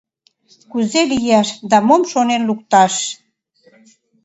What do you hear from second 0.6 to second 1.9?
Кузе лияш да